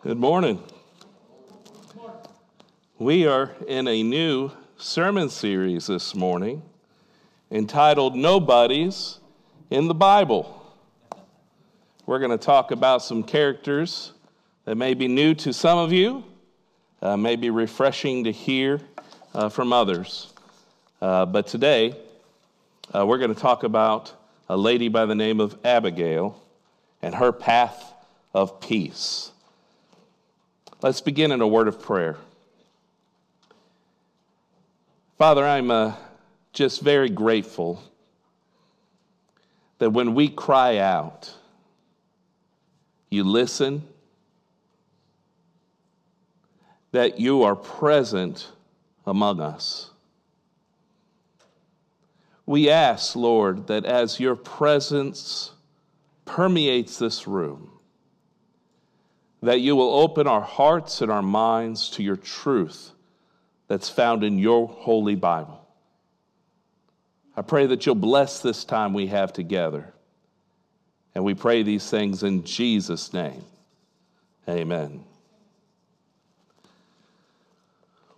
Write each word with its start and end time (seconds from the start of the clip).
Good 0.00 0.16
morning. 0.16 0.62
We 3.00 3.26
are 3.26 3.50
in 3.66 3.88
a 3.88 4.00
new 4.04 4.52
sermon 4.76 5.28
series 5.28 5.88
this 5.88 6.14
morning 6.14 6.62
entitled 7.50 8.14
Nobodies 8.14 9.18
in 9.70 9.88
the 9.88 9.94
Bible. 9.94 10.62
We're 12.06 12.20
going 12.20 12.30
to 12.30 12.38
talk 12.38 12.70
about 12.70 13.02
some 13.02 13.24
characters 13.24 14.12
that 14.66 14.76
may 14.76 14.94
be 14.94 15.08
new 15.08 15.34
to 15.34 15.52
some 15.52 15.78
of 15.78 15.92
you, 15.92 16.22
uh, 17.02 17.16
may 17.16 17.34
be 17.34 17.50
refreshing 17.50 18.22
to 18.22 18.30
hear 18.30 18.80
uh, 19.34 19.48
from 19.48 19.72
others. 19.72 20.32
Uh, 21.02 21.26
but 21.26 21.48
today, 21.48 21.96
uh, 22.94 23.04
we're 23.04 23.18
going 23.18 23.34
to 23.34 23.40
talk 23.40 23.64
about 23.64 24.12
a 24.48 24.56
lady 24.56 24.86
by 24.86 25.06
the 25.06 25.16
name 25.16 25.40
of 25.40 25.58
Abigail 25.64 26.40
and 27.02 27.16
her 27.16 27.32
path 27.32 27.94
of 28.32 28.60
peace. 28.60 29.32
Let's 30.80 31.00
begin 31.00 31.32
in 31.32 31.40
a 31.40 31.48
word 31.48 31.66
of 31.66 31.82
prayer. 31.82 32.16
Father, 35.16 35.44
I'm 35.44 35.72
uh, 35.72 35.94
just 36.52 36.82
very 36.82 37.08
grateful 37.08 37.82
that 39.78 39.90
when 39.90 40.14
we 40.14 40.28
cry 40.28 40.78
out, 40.78 41.34
you 43.10 43.24
listen, 43.24 43.82
that 46.92 47.18
you 47.18 47.42
are 47.42 47.56
present 47.56 48.48
among 49.04 49.40
us. 49.40 49.90
We 52.46 52.70
ask, 52.70 53.16
Lord, 53.16 53.66
that 53.66 53.84
as 53.84 54.20
your 54.20 54.36
presence 54.36 55.50
permeates 56.24 57.00
this 57.00 57.26
room, 57.26 57.77
that 59.42 59.60
you 59.60 59.76
will 59.76 59.94
open 59.94 60.26
our 60.26 60.40
hearts 60.40 61.00
and 61.00 61.10
our 61.10 61.22
minds 61.22 61.90
to 61.90 62.02
your 62.02 62.16
truth 62.16 62.90
that's 63.68 63.88
found 63.88 64.24
in 64.24 64.38
your 64.38 64.66
holy 64.66 65.14
Bible. 65.14 65.64
I 67.36 67.42
pray 67.42 67.66
that 67.66 67.86
you'll 67.86 67.94
bless 67.94 68.40
this 68.40 68.64
time 68.64 68.92
we 68.92 69.06
have 69.08 69.32
together. 69.32 69.92
And 71.14 71.24
we 71.24 71.34
pray 71.34 71.62
these 71.62 71.88
things 71.88 72.22
in 72.22 72.44
Jesus' 72.44 73.12
name. 73.12 73.44
Amen. 74.48 75.04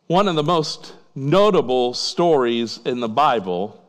One 0.06 0.26
of 0.26 0.36
the 0.36 0.42
most 0.42 0.94
notable 1.14 1.94
stories 1.94 2.80
in 2.84 3.00
the 3.00 3.08
Bible 3.08 3.82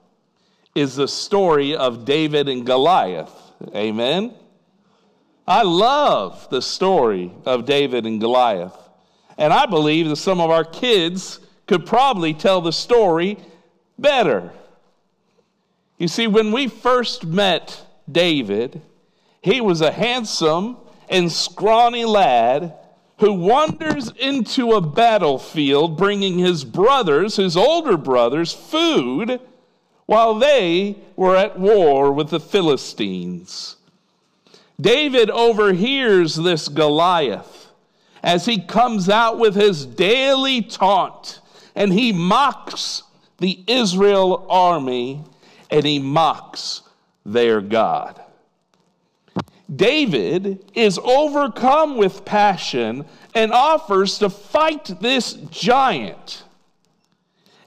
is 0.76 0.96
the 0.96 1.08
story 1.08 1.76
of 1.76 2.06
David 2.06 2.48
and 2.48 2.66
Goliath. 2.66 3.32
Amen. 3.76 4.34
I 5.52 5.64
love 5.64 6.50
the 6.50 6.62
story 6.62 7.30
of 7.46 7.66
David 7.66 8.06
and 8.06 8.22
Goliath. 8.22 8.78
And 9.38 9.52
I 9.52 9.66
believe 9.66 10.08
that 10.08 10.16
some 10.16 10.40
of 10.40 10.50
our 10.50 10.64
kids 10.64 11.42
could 11.68 11.86
probably 11.86 12.34
tell 12.34 12.62
the 12.62 12.72
story 12.72 13.38
better. 14.00 14.54
You 15.98 16.08
see, 16.08 16.26
when 16.26 16.54
we 16.54 16.70
first 16.70 17.26
met 17.26 17.86
David, 18.10 18.82
he 19.42 19.60
was 19.60 19.82
a 19.82 19.92
handsome 19.92 20.78
and 21.10 21.30
scrawny 21.30 22.06
lad 22.06 22.74
who 23.20 23.34
wanders 23.34 24.10
into 24.12 24.72
a 24.72 24.80
battlefield 24.80 25.98
bringing 25.98 26.40
his 26.40 26.64
brothers, 26.64 27.36
his 27.36 27.58
older 27.58 27.98
brothers, 27.98 28.54
food 28.54 29.42
while 30.06 30.34
they 30.34 30.96
were 31.18 31.36
at 31.36 31.60
war 31.60 32.10
with 32.14 32.30
the 32.30 32.40
Philistines. 32.40 33.76
David 34.82 35.30
overhears 35.30 36.36
this 36.36 36.68
Goliath 36.68 37.72
as 38.24 38.46
he 38.46 38.60
comes 38.60 39.10
out 39.10 39.38
with 39.38 39.56
his 39.56 39.86
daily 39.86 40.62
taunt 40.62 41.40
and 41.76 41.94
he 41.94 42.12
mocks 42.12 43.04
the 43.38 43.64
Israel 43.68 44.46
army 44.50 45.24
and 45.70 45.86
he 45.86 46.00
mocks 46.00 46.82
their 47.26 47.62
God. 47.62 48.22
David 49.74 50.66
is 50.74 51.00
overcome 51.02 51.96
with 51.98 52.26
passion 52.26 53.06
and 53.34 53.54
offers 53.54 54.18
to 54.20 54.30
fight 54.30 54.92
this 55.00 55.34
giant. 55.34 56.44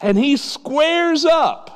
And 0.00 0.18
he 0.18 0.36
squares 0.36 1.24
up 1.24 1.73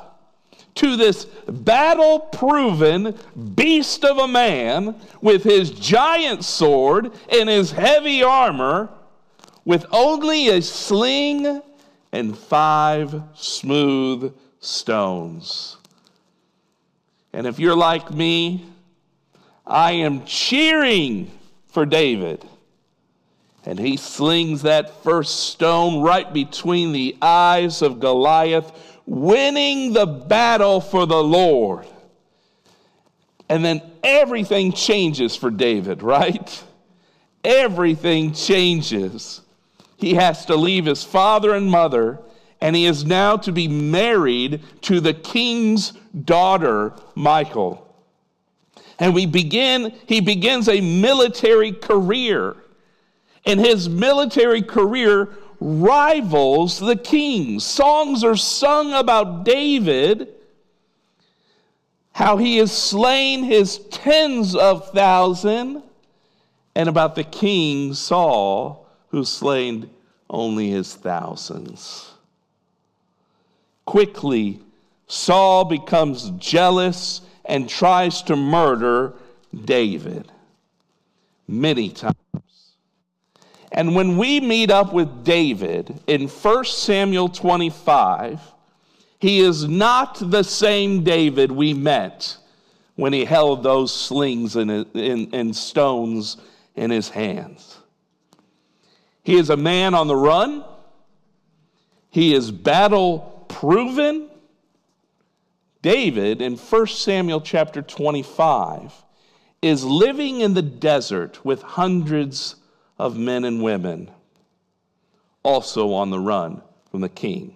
to 0.75 0.95
this 0.95 1.25
battle 1.47 2.19
proven 2.19 3.17
beast 3.55 4.05
of 4.05 4.17
a 4.17 4.27
man 4.27 4.95
with 5.21 5.43
his 5.43 5.71
giant 5.71 6.45
sword 6.45 7.11
and 7.29 7.49
his 7.49 7.71
heavy 7.71 8.23
armor, 8.23 8.89
with 9.65 9.85
only 9.91 10.49
a 10.49 10.61
sling 10.61 11.61
and 12.11 12.37
five 12.37 13.21
smooth 13.35 14.33
stones. 14.59 15.77
And 17.33 17.45
if 17.45 17.59
you're 17.59 17.75
like 17.75 18.11
me, 18.11 18.65
I 19.65 19.91
am 19.91 20.25
cheering 20.25 21.29
for 21.67 21.85
David. 21.85 22.43
And 23.65 23.77
he 23.77 23.97
slings 23.97 24.63
that 24.63 25.03
first 25.03 25.51
stone 25.51 26.01
right 26.01 26.31
between 26.33 26.91
the 26.91 27.15
eyes 27.21 27.81
of 27.81 27.99
Goliath 27.99 28.88
winning 29.09 29.91
the 29.91 30.05
battle 30.05 30.79
for 30.79 31.07
the 31.07 31.21
Lord. 31.21 31.87
And 33.49 33.65
then 33.65 33.81
everything 34.03 34.71
changes 34.71 35.35
for 35.35 35.49
David, 35.49 36.03
right? 36.03 36.63
Everything 37.43 38.33
changes. 38.33 39.41
He 39.97 40.13
has 40.13 40.45
to 40.45 40.55
leave 40.55 40.85
his 40.85 41.03
father 41.03 41.55
and 41.55 41.71
mother, 41.71 42.19
and 42.61 42.75
he 42.75 42.85
is 42.85 43.03
now 43.03 43.35
to 43.37 43.51
be 43.51 43.67
married 43.67 44.61
to 44.81 44.99
the 44.99 45.15
king's 45.15 45.93
daughter, 46.25 46.93
Michal. 47.15 47.85
And 48.99 49.15
we 49.15 49.25
begin, 49.25 49.93
he 50.05 50.21
begins 50.21 50.69
a 50.69 50.81
military 50.81 51.71
career. 51.71 52.55
And 53.45 53.59
his 53.59 53.89
military 53.89 54.61
career 54.61 55.29
rivals 55.59 56.79
the 56.79 56.95
kings. 56.95 57.65
Songs 57.65 58.23
are 58.23 58.35
sung 58.35 58.93
about 58.93 59.43
David, 59.43 60.29
how 62.13 62.37
he 62.37 62.57
has 62.57 62.71
slain 62.71 63.43
his 63.43 63.79
tens 63.91 64.55
of 64.55 64.91
thousands, 64.91 65.83
and 66.75 66.87
about 66.87 67.15
the 67.15 67.23
king 67.23 67.93
Saul, 67.93 68.87
who 69.09 69.25
slain 69.25 69.89
only 70.29 70.69
his 70.69 70.93
thousands. 70.95 72.11
Quickly, 73.85 74.59
Saul 75.07 75.65
becomes 75.65 76.29
jealous 76.37 77.21
and 77.43 77.67
tries 77.67 78.21
to 78.23 78.35
murder 78.35 79.13
David 79.65 80.31
many 81.47 81.89
times. 81.89 82.15
And 83.71 83.95
when 83.95 84.17
we 84.17 84.39
meet 84.39 84.71
up 84.71 84.93
with 84.93 85.23
David 85.23 85.99
in 86.07 86.27
1 86.27 86.65
Samuel 86.65 87.29
25, 87.29 88.41
he 89.19 89.41
is 89.41 89.67
not 89.67 90.17
the 90.31 90.43
same 90.43 91.03
David 91.03 91.51
we 91.51 91.73
met 91.73 92.37
when 92.95 93.13
he 93.13 93.25
held 93.25 93.63
those 93.63 93.93
slings 93.93 94.55
and, 94.55 95.55
stones 95.55 96.37
in 96.75 96.89
his 96.89 97.09
hands. 97.09 97.77
He 99.23 99.37
is 99.37 99.49
a 99.49 99.57
man 99.57 99.93
on 99.93 100.07
the 100.07 100.15
run. 100.15 100.63
He 102.09 102.33
is 102.33 102.49
battle 102.49 103.45
proven. 103.47 104.29
David 105.81 106.41
in 106.41 106.57
1 106.57 106.87
Samuel 106.87 107.41
chapter 107.41 107.81
25 107.81 108.91
is 109.61 109.83
living 109.83 110.41
in 110.41 110.53
the 110.53 110.61
desert 110.61 111.45
with 111.45 111.61
hundreds 111.61 112.55
of 112.99 113.17
men 113.17 113.45
and 113.45 113.63
women 113.63 114.11
also 115.41 115.93
on 115.93 116.09
the 116.09 116.19
run 116.19 116.61
from 116.91 117.01
the 117.01 117.09
king. 117.09 117.55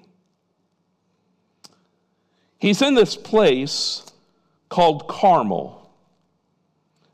He's 2.58 2.82
in 2.82 2.96
this 2.96 3.18
place 3.18 4.06
called 4.70 5.10
Carmel. 5.10 5.92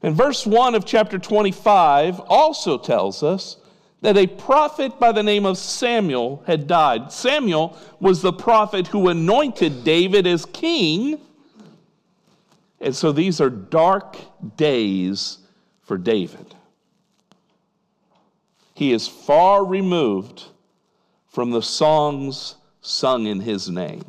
And 0.04 0.16
verse 0.16 0.46
1 0.46 0.76
of 0.76 0.86
chapter 0.86 1.18
25 1.18 2.20
also 2.22 2.78
tells 2.78 3.24
us 3.24 3.58
that 4.02 4.16
a 4.16 4.28
prophet 4.28 5.00
by 5.00 5.12
the 5.12 5.24
name 5.24 5.46
of 5.46 5.58
Samuel 5.58 6.44
had 6.46 6.68
died. 6.68 7.12
Samuel 7.12 7.78
was 8.00 8.22
the 8.22 8.32
prophet 8.32 8.88
who 8.88 9.10
anointed 9.10 9.84
David 9.84 10.25
as 10.28 10.46
king. 10.46 11.20
And 12.80 12.96
so 12.96 13.12
these 13.12 13.42
are 13.42 13.50
dark 13.50 14.18
days 14.56 15.40
for 15.82 15.98
David. 15.98 16.56
He 18.80 18.94
is 18.94 19.10
far 19.10 19.66
removed 19.66 20.46
from 21.28 21.52
the 21.52 21.62
songs 21.62 22.56
sung 22.80 23.26
in 23.26 23.42
his 23.42 23.70
name. 23.70 24.06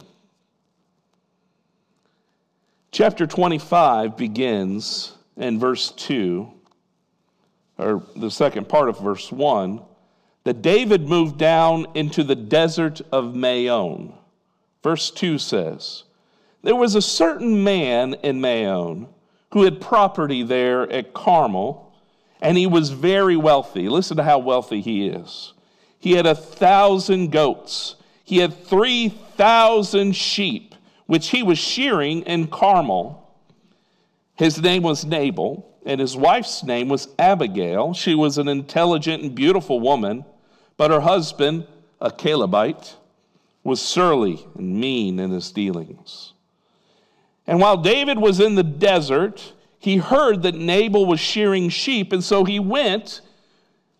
Chapter 2.93 3.26
25 3.26 4.17
begins 4.17 5.17
in 5.37 5.58
verse 5.58 5.90
2, 5.90 6.49
or 7.78 8.05
the 8.14 8.31
second 8.31 8.69
part 8.69 8.88
of 8.88 9.00
verse 9.00 9.32
1, 9.32 9.82
that 10.44 10.62
David 10.62 11.08
moved 11.08 11.37
down 11.37 11.88
into 11.94 12.23
the 12.23 12.37
desert 12.37 13.00
of 13.11 13.34
Maon. 13.34 14.14
Verse 14.84 15.11
2 15.11 15.38
says, 15.38 16.05
There 16.62 16.76
was 16.76 16.94
a 16.94 17.02
certain 17.02 17.64
man 17.64 18.14
in 18.23 18.40
Maon 18.40 19.08
who 19.52 19.64
had 19.64 19.81
property 19.81 20.44
there 20.44 20.88
at 20.93 21.12
Carmel, 21.12 21.89
and 22.40 22.56
he 22.56 22.66
was 22.66 22.90
very 22.90 23.37
wealthy. 23.37 23.88
Listen 23.88 24.16
to 24.16 24.22
how 24.22 24.38
wealthy 24.38 24.81
he 24.81 25.08
is. 25.08 25.52
He 25.98 26.12
had 26.12 26.26
a 26.26 26.34
thousand 26.34 27.31
goats, 27.31 27.96
he 28.25 28.38
had 28.38 28.64
3,000 28.66 30.14
sheep, 30.14 30.75
which 31.06 31.28
he 31.28 31.42
was 31.42 31.58
shearing 31.58 32.22
in 32.22 32.46
Carmel. 32.46 33.16
His 34.37 34.60
name 34.62 34.82
was 34.82 35.04
Nabal 35.04 35.70
and 35.84 36.00
his 36.00 36.16
wife's 36.16 36.62
name 36.62 36.88
was 36.88 37.08
Abigail. 37.19 37.94
She 37.94 38.14
was 38.14 38.38
an 38.38 38.48
intelligent 38.48 39.22
and 39.22 39.34
beautiful 39.34 39.81
woman, 39.81 40.25
but 40.76 40.90
her 40.90 41.00
husband, 41.00 41.66
a 42.00 42.10
Calebite, 42.10 42.96
was 43.64 43.81
surly 43.81 44.46
and 44.56 44.81
mean 44.81 45.19
in 45.19 45.31
his 45.31 45.50
dealings. 45.52 46.32
And 47.46 47.60
while 47.60 47.76
David 47.76 48.19
was 48.19 48.40
in 48.40 48.54
the 48.54 48.62
desert, 48.62 49.52
he 49.80 49.96
heard 49.96 50.42
that 50.42 50.54
Nabal 50.54 51.06
was 51.06 51.18
shearing 51.18 51.70
sheep, 51.70 52.12
and 52.12 52.22
so 52.22 52.44
he 52.44 52.60
went 52.60 53.22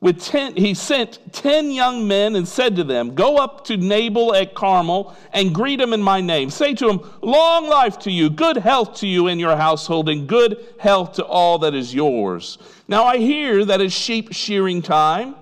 with 0.01 0.23
ten, 0.23 0.55
he 0.55 0.75
sent 0.75 1.19
ten 1.33 1.71
young 1.71 2.07
men 2.07 2.37
and 2.37 2.47
said 2.47 2.77
to 2.77 2.85
them, 2.85 3.15
Go 3.15 3.39
up 3.39 3.65
to 3.65 3.79
Nabal 3.79 4.35
at 4.35 4.55
Carmel 4.55 5.17
and 5.33 5.55
greet 5.55 5.81
him 5.81 5.95
in 5.95 6.03
my 6.03 6.21
name. 6.21 6.51
Say 6.51 6.75
to 6.75 6.89
him, 6.89 7.01
Long 7.23 7.67
life 7.67 7.99
to 8.01 8.11
you, 8.11 8.29
good 8.31 8.59
health 8.59 8.95
to 8.97 9.07
you 9.07 9.27
and 9.29 9.41
your 9.41 9.57
household, 9.57 10.11
and 10.11 10.27
good 10.27 10.63
health 10.79 11.15
to 11.15 11.25
all 11.25 11.59
that 11.61 11.75
is 11.75 11.95
yours. 11.95 12.59
Now 12.87 13.05
I 13.05 13.17
hear 13.17 13.65
that 13.65 13.81
it's 13.81 13.95
sheep 13.95 14.33
shearing 14.33 14.83
time, 14.83 15.35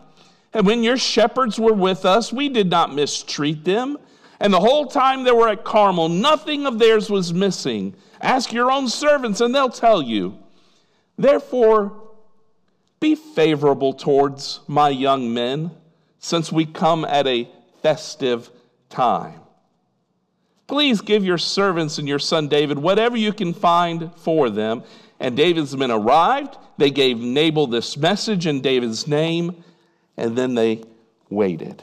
and 0.52 0.64
when 0.64 0.84
your 0.84 0.96
shepherds 0.96 1.58
were 1.58 1.74
with 1.74 2.04
us, 2.04 2.32
we 2.32 2.48
did 2.48 2.70
not 2.70 2.94
mistreat 2.94 3.64
them. 3.64 3.98
And 4.40 4.52
the 4.52 4.60
whole 4.60 4.86
time 4.86 5.24
they 5.24 5.32
were 5.32 5.48
at 5.48 5.64
Carmel, 5.64 6.08
nothing 6.08 6.64
of 6.64 6.78
theirs 6.78 7.10
was 7.10 7.34
missing. 7.34 7.94
Ask 8.20 8.52
your 8.52 8.70
own 8.70 8.88
servants, 8.88 9.40
and 9.40 9.54
they'll 9.54 9.68
tell 9.68 10.02
you. 10.02 10.38
Therefore, 11.16 11.92
be 13.00 13.14
favorable 13.14 13.92
towards 13.92 14.60
my 14.66 14.88
young 14.88 15.32
men, 15.32 15.70
since 16.18 16.50
we 16.50 16.66
come 16.66 17.04
at 17.04 17.26
a 17.26 17.48
festive 17.82 18.50
time. 18.88 19.40
Please 20.66 21.00
give 21.00 21.24
your 21.24 21.38
servants 21.38 21.98
and 21.98 22.06
your 22.06 22.18
son 22.18 22.48
David 22.48 22.78
whatever 22.78 23.16
you 23.16 23.32
can 23.32 23.54
find 23.54 24.10
for 24.16 24.50
them. 24.50 24.82
And 25.18 25.36
David's 25.36 25.76
men 25.76 25.90
arrived. 25.90 26.56
They 26.76 26.90
gave 26.90 27.18
Nabal 27.18 27.66
this 27.66 27.96
message 27.96 28.46
in 28.46 28.60
David's 28.60 29.08
name, 29.08 29.64
and 30.16 30.36
then 30.36 30.54
they 30.54 30.84
waited. 31.30 31.82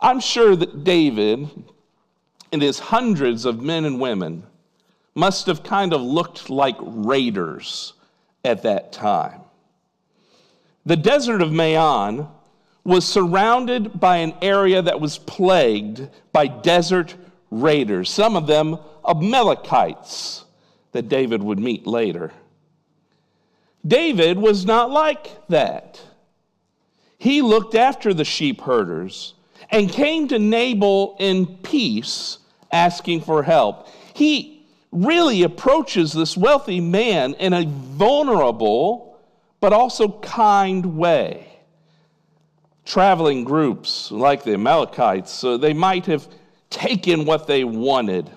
I'm 0.00 0.20
sure 0.20 0.54
that 0.54 0.84
David 0.84 1.48
and 2.54 2.62
his 2.62 2.78
hundreds 2.78 3.44
of 3.46 3.60
men 3.60 3.84
and 3.84 4.00
women 4.00 4.44
must 5.16 5.48
have 5.48 5.64
kind 5.64 5.92
of 5.92 6.00
looked 6.00 6.48
like 6.48 6.76
raiders 6.78 7.94
at 8.44 8.62
that 8.62 8.92
time. 8.92 9.40
The 10.86 10.94
desert 10.94 11.42
of 11.42 11.50
Maon 11.50 12.28
was 12.84 13.08
surrounded 13.08 13.98
by 13.98 14.18
an 14.18 14.34
area 14.40 14.80
that 14.82 15.00
was 15.00 15.18
plagued 15.18 16.08
by 16.32 16.46
desert 16.46 17.16
raiders, 17.50 18.08
some 18.08 18.36
of 18.36 18.46
them 18.46 18.78
Amalekites 19.04 20.44
that 20.92 21.08
David 21.08 21.42
would 21.42 21.58
meet 21.58 21.88
later. 21.88 22.30
David 23.84 24.38
was 24.38 24.64
not 24.64 24.92
like 24.92 25.48
that. 25.48 26.00
He 27.18 27.42
looked 27.42 27.74
after 27.74 28.14
the 28.14 28.24
sheep 28.24 28.60
herders 28.60 29.34
and 29.70 29.90
came 29.90 30.28
to 30.28 30.38
Nabal 30.38 31.16
in 31.18 31.46
peace, 31.58 32.38
asking 32.72 33.22
for 33.22 33.42
help. 33.42 33.88
He 34.14 34.66
really 34.92 35.42
approaches 35.42 36.12
this 36.12 36.36
wealthy 36.36 36.80
man 36.80 37.34
in 37.34 37.52
a 37.52 37.64
vulnerable 37.66 39.18
but 39.60 39.72
also 39.72 40.20
kind 40.20 40.96
way. 40.98 41.48
Traveling 42.84 43.44
groups 43.44 44.10
like 44.10 44.44
the 44.44 44.52
Amalekites, 44.52 45.42
uh, 45.42 45.56
they 45.56 45.72
might 45.72 46.04
have 46.04 46.28
taken 46.68 47.24
what 47.24 47.46
they 47.46 47.64
wanted. 47.64 48.30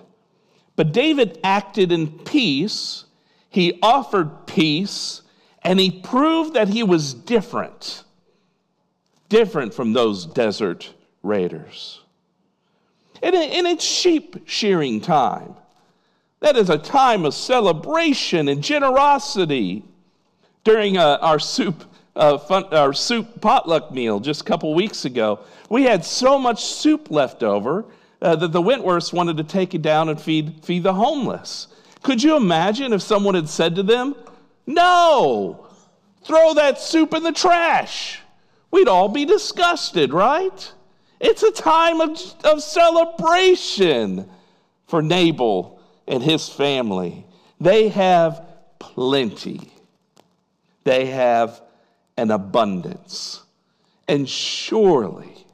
But 0.77 0.93
David 0.93 1.37
acted 1.43 1.91
in 1.91 2.19
peace, 2.19 3.03
he 3.49 3.77
offered 3.81 4.47
peace, 4.47 5.21
and 5.63 5.79
he 5.79 5.91
proved 5.91 6.53
that 6.53 6.69
he 6.69 6.81
was 6.81 7.13
different. 7.13 8.05
Different 9.27 9.73
from 9.73 9.91
those 9.91 10.25
desert 10.25 10.93
raiders. 11.23 11.99
And 13.21 13.35
it's 13.35 13.83
sheep 13.83 14.47
shearing 14.47 15.01
time. 15.01 15.55
That 16.39 16.55
is 16.55 16.69
a 16.69 16.77
time 16.77 17.25
of 17.25 17.33
celebration 17.33 18.47
and 18.47 18.63
generosity. 18.63 19.83
During 20.63 20.97
uh, 20.97 21.17
our 21.21 21.39
soup, 21.39 21.85
uh, 22.15 22.37
fun, 22.37 22.65
our 22.73 22.93
soup 22.93 23.41
potluck 23.41 23.91
meal 23.91 24.19
just 24.19 24.41
a 24.41 24.43
couple 24.43 24.73
weeks 24.75 25.05
ago, 25.05 25.39
we 25.69 25.83
had 25.83 26.03
so 26.03 26.37
much 26.37 26.63
soup 26.63 27.09
left 27.09 27.41
over 27.41 27.85
uh, 28.21 28.35
that 28.35 28.51
the 28.51 28.61
Wentworths 28.61 29.13
wanted 29.13 29.37
to 29.37 29.43
take 29.43 29.73
it 29.73 29.81
down 29.81 30.09
and 30.09 30.19
feed, 30.19 30.63
feed 30.63 30.83
the 30.83 30.93
homeless. 30.93 31.67
Could 32.03 32.21
you 32.21 32.35
imagine 32.35 32.93
if 32.93 33.01
someone 33.01 33.35
had 33.35 33.49
said 33.49 33.75
to 33.75 33.83
them, 33.83 34.15
No, 34.65 35.67
throw 36.23 36.53
that 36.53 36.79
soup 36.79 37.13
in 37.13 37.23
the 37.23 37.31
trash? 37.31 38.19
We'd 38.69 38.87
all 38.87 39.09
be 39.09 39.25
disgusted, 39.25 40.13
right? 40.13 40.73
It's 41.19 41.43
a 41.43 41.51
time 41.51 42.01
of, 42.01 42.19
of 42.43 42.61
celebration 42.61 44.29
for 44.87 45.01
Nabal 45.01 45.79
and 46.07 46.21
his 46.21 46.47
family. 46.47 47.25
They 47.59 47.89
have 47.89 48.45
plenty, 48.79 49.71
they 50.83 51.07
have 51.07 51.61
an 52.17 52.31
abundance. 52.31 53.43
And 54.07 54.29
surely, 54.29 55.45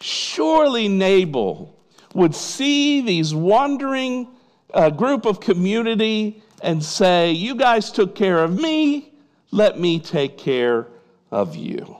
surely 0.00 0.88
Nabal 0.88 1.78
would 2.12 2.34
see 2.34 3.00
these 3.02 3.34
wandering 3.34 4.28
uh, 4.72 4.90
group 4.90 5.26
of 5.26 5.38
community 5.38 6.42
and 6.62 6.82
say, 6.82 7.30
You 7.30 7.54
guys 7.54 7.92
took 7.92 8.14
care 8.14 8.42
of 8.42 8.58
me, 8.58 9.12
let 9.50 9.78
me 9.78 10.00
take 10.00 10.38
care 10.38 10.88
of 11.30 11.54
you. 11.54 11.96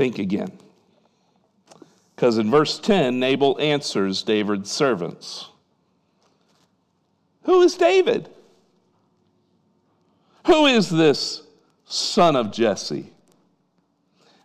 Think 0.00 0.18
again. 0.18 0.50
Because 2.16 2.38
in 2.38 2.50
verse 2.50 2.78
10, 2.78 3.20
Nabal 3.20 3.60
answers 3.60 4.22
David's 4.22 4.70
servants. 4.70 5.50
Who 7.42 7.60
is 7.60 7.74
David? 7.74 8.30
Who 10.46 10.64
is 10.64 10.88
this 10.88 11.42
son 11.84 12.34
of 12.34 12.50
Jesse? 12.50 13.12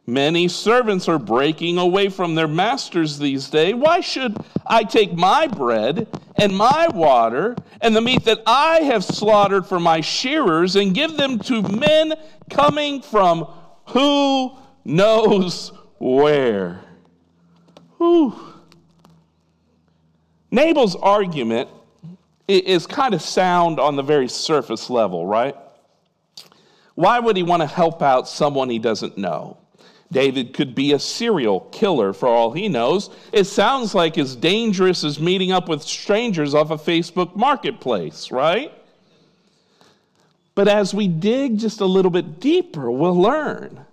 Many 0.06 0.50
servants 0.50 1.08
are 1.08 1.20
breaking 1.20 1.78
away 1.78 2.10
from 2.10 2.36
their 2.36 2.50
masters 2.50 3.18
these 3.18 3.50
days. 3.50 3.76
Why 3.76 4.02
should 4.02 4.36
I 4.68 4.84
take 4.84 5.14
my 5.14 5.48
bread 5.48 6.10
and 6.36 6.54
my 6.54 6.90
water 6.94 7.56
and 7.80 7.96
the 7.96 8.02
meat 8.02 8.26
that 8.26 8.42
I 8.46 8.82
have 8.82 9.06
slaughtered 9.06 9.66
for 9.66 9.80
my 9.80 10.02
shearers 10.02 10.76
and 10.76 10.94
give 10.94 11.16
them 11.16 11.40
to 11.40 11.62
men 11.62 12.16
coming 12.50 13.02
from 13.02 13.48
who 13.86 14.58
knows 14.86 15.72
where? 16.00 16.80
Whew. 17.98 18.36
Nabal's 20.52 20.96
argument 20.96 21.70
is 22.48 22.86
kind 22.88 23.14
of 23.14 23.22
sound 23.22 23.80
on 23.80 23.96
the 23.96 24.04
very 24.04 24.30
surface 24.30 24.90
level, 24.90 25.26
right? 25.26 25.56
Why 26.94 27.20
would 27.20 27.36
he 27.36 27.44
want 27.44 27.62
to 27.62 27.68
help 27.68 28.02
out 28.02 28.30
someone 28.30 28.70
he 28.70 28.80
doesn't 28.80 29.18
know? 29.18 29.58
David 30.12 30.54
could 30.54 30.76
be 30.76 30.94
a 30.94 31.00
serial 31.00 31.62
killer 31.72 32.14
for 32.14 32.30
all 32.30 32.52
he 32.54 32.70
knows. 32.70 33.10
It 33.34 33.46
sounds 33.46 33.96
like 33.96 34.18
as 34.18 34.36
dangerous 34.36 35.04
as 35.04 35.20
meeting 35.20 35.52
up 35.52 35.68
with 35.68 35.82
strangers 35.82 36.54
off 36.54 36.70
a 36.70 36.78
Facebook 36.78 37.36
marketplace, 37.36 38.32
right? 38.32 38.72
But 40.54 40.70
as 40.70 40.94
we 40.94 41.08
dig 41.08 41.58
just 41.58 41.82
a 41.82 41.86
little 41.86 42.12
bit 42.12 42.40
deeper, 42.40 42.90
we'll 42.90 43.20
learn 43.20 43.86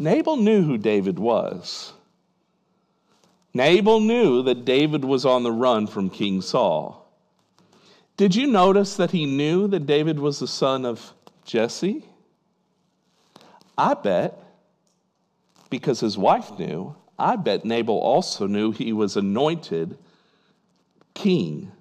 Nabal 0.00 0.38
knew 0.38 0.62
who 0.62 0.78
David 0.78 1.18
was. 1.18 1.92
Nabal 3.52 4.00
knew 4.00 4.42
that 4.44 4.64
David 4.64 5.04
was 5.04 5.26
on 5.26 5.42
the 5.42 5.52
run 5.52 5.86
from 5.86 6.08
King 6.08 6.40
Saul. 6.40 7.06
Did 8.16 8.34
you 8.34 8.46
notice 8.46 8.96
that 8.96 9.10
he 9.10 9.26
knew 9.26 9.68
that 9.68 9.84
David 9.84 10.18
was 10.18 10.38
the 10.38 10.46
son 10.46 10.86
of 10.86 11.12
Jesse? 11.44 12.06
I 13.76 13.92
bet, 13.92 14.42
because 15.68 16.00
his 16.00 16.16
wife 16.16 16.58
knew, 16.58 16.96
I 17.18 17.36
bet 17.36 17.66
Nabal 17.66 17.98
also 17.98 18.46
knew 18.46 18.72
he 18.72 18.94
was 18.94 19.18
anointed 19.18 19.98
king 21.12 21.72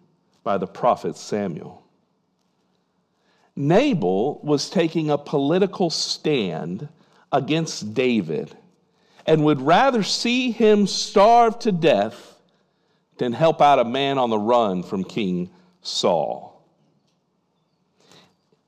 by 0.43 0.57
the 0.57 0.67
prophet 0.67 1.15
Samuel. 1.15 1.83
Nabal 3.55 4.41
was 4.43 4.69
taking 4.69 5.09
a 5.09 5.17
political 5.17 5.89
stand 5.89 6.89
against 7.31 7.93
David 7.93 8.55
and 9.25 9.43
would 9.43 9.61
rather 9.61 10.03
see 10.03 10.51
him 10.51 10.87
starve 10.87 11.59
to 11.59 11.71
death 11.71 12.35
than 13.17 13.33
help 13.33 13.61
out 13.61 13.79
a 13.79 13.85
man 13.85 14.17
on 14.17 14.29
the 14.29 14.39
run 14.39 14.81
from 14.81 15.03
King 15.03 15.49
Saul. 15.81 16.63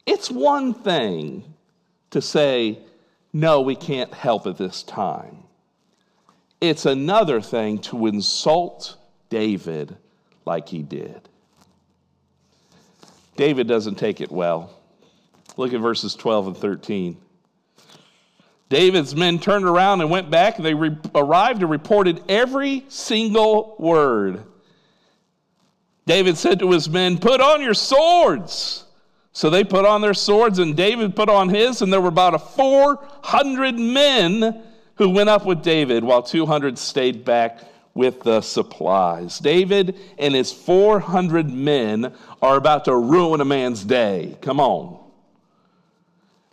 It's 0.05 0.29
one 0.29 0.73
thing 0.73 1.43
to 2.11 2.21
say, 2.21 2.79
no, 3.33 3.61
we 3.61 3.75
can't 3.75 4.13
help 4.13 4.45
at 4.45 4.57
this 4.57 4.83
time. 4.83 5.37
It's 6.59 6.85
another 6.85 7.41
thing 7.41 7.79
to 7.79 8.05
insult 8.07 8.97
David 9.29 9.95
like 10.45 10.69
he 10.69 10.83
did. 10.83 11.27
David 13.35 13.67
doesn't 13.67 13.95
take 13.95 14.21
it 14.21 14.31
well. 14.31 14.69
Look 15.57 15.73
at 15.73 15.81
verses 15.81 16.13
12 16.13 16.47
and 16.47 16.57
13. 16.57 17.17
David's 18.71 19.13
men 19.13 19.37
turned 19.37 19.65
around 19.65 19.99
and 19.99 20.09
went 20.09 20.31
back, 20.31 20.55
and 20.55 20.65
they 20.65 20.73
re- 20.73 20.95
arrived 21.13 21.61
and 21.61 21.69
reported 21.69 22.23
every 22.29 22.85
single 22.87 23.75
word. 23.77 24.45
David 26.05 26.37
said 26.37 26.59
to 26.59 26.71
his 26.71 26.89
men, 26.89 27.17
Put 27.17 27.41
on 27.41 27.61
your 27.61 27.73
swords. 27.73 28.85
So 29.33 29.49
they 29.49 29.65
put 29.65 29.83
on 29.83 29.99
their 29.99 30.13
swords, 30.13 30.57
and 30.57 30.77
David 30.77 31.17
put 31.17 31.27
on 31.27 31.49
his, 31.49 31.81
and 31.81 31.91
there 31.91 31.99
were 31.99 32.07
about 32.07 32.33
a 32.33 32.39
400 32.39 33.77
men 33.77 34.63
who 34.95 35.09
went 35.09 35.27
up 35.27 35.45
with 35.45 35.61
David, 35.61 36.05
while 36.05 36.23
200 36.23 36.77
stayed 36.77 37.25
back 37.25 37.59
with 37.93 38.21
the 38.21 38.39
supplies. 38.39 39.39
David 39.39 39.97
and 40.17 40.33
his 40.33 40.53
400 40.53 41.49
men 41.49 42.13
are 42.41 42.55
about 42.55 42.85
to 42.85 42.95
ruin 42.95 43.41
a 43.41 43.45
man's 43.45 43.83
day. 43.83 44.37
Come 44.39 44.61
on. 44.61 44.97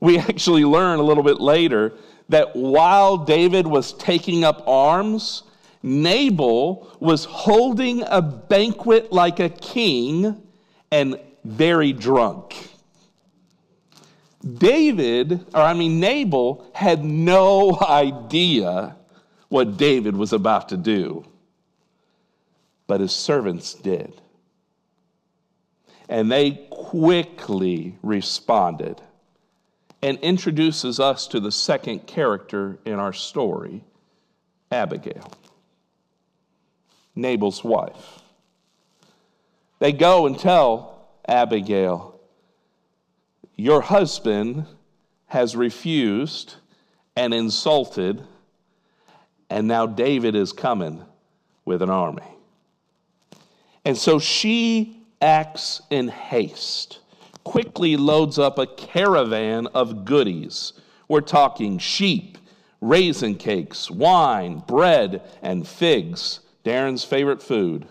We 0.00 0.18
actually 0.18 0.64
learn 0.64 0.98
a 0.98 1.02
little 1.02 1.22
bit 1.22 1.40
later 1.40 1.94
that 2.28 2.54
while 2.54 3.16
David 3.16 3.66
was 3.66 3.92
taking 3.94 4.44
up 4.44 4.62
arms, 4.66 5.44
Nabal 5.82 6.96
was 7.00 7.24
holding 7.24 8.02
a 8.06 8.20
banquet 8.20 9.12
like 9.12 9.40
a 9.40 9.48
king 9.48 10.42
and 10.90 11.18
very 11.44 11.92
drunk. 11.92 12.70
David, 14.56 15.46
or 15.54 15.62
I 15.62 15.74
mean, 15.74 16.00
Nabal 16.00 16.70
had 16.74 17.04
no 17.04 17.78
idea 17.80 18.96
what 19.48 19.76
David 19.76 20.16
was 20.16 20.32
about 20.32 20.68
to 20.68 20.76
do, 20.76 21.24
but 22.86 23.00
his 23.00 23.14
servants 23.14 23.74
did. 23.74 24.20
And 26.08 26.30
they 26.30 26.66
quickly 26.70 27.98
responded 28.02 29.00
and 30.02 30.18
introduces 30.18 31.00
us 31.00 31.26
to 31.28 31.40
the 31.40 31.50
second 31.50 32.06
character 32.06 32.78
in 32.84 32.94
our 32.94 33.12
story, 33.12 33.82
Abigail, 34.70 35.32
Nabal's 37.14 37.64
wife. 37.64 38.20
They 39.80 39.92
go 39.92 40.26
and 40.26 40.38
tell 40.38 41.08
Abigail, 41.26 42.20
Your 43.56 43.80
husband 43.80 44.66
has 45.26 45.56
refused 45.56 46.54
and 47.16 47.34
insulted, 47.34 48.22
and 49.50 49.66
now 49.66 49.86
David 49.86 50.36
is 50.36 50.52
coming 50.52 51.04
with 51.64 51.82
an 51.82 51.90
army. 51.90 52.22
And 53.84 53.96
so 53.96 54.18
she 54.18 55.02
acts 55.20 55.82
in 55.90 56.08
haste 56.08 57.00
quickly 57.44 57.96
loads 57.96 58.38
up 58.38 58.58
a 58.58 58.66
caravan 58.66 59.66
of 59.68 60.04
goodies. 60.04 60.72
We're 61.08 61.20
talking 61.20 61.78
sheep, 61.78 62.38
raisin 62.80 63.36
cakes, 63.36 63.90
wine, 63.90 64.62
bread, 64.66 65.22
and 65.42 65.66
figs, 65.66 66.40
Darren's 66.64 67.04
favorite 67.04 67.42
food. 67.42 67.86